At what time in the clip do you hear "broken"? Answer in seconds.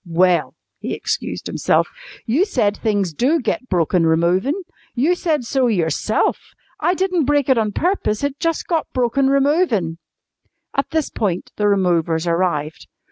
3.69-4.07, 8.93-9.29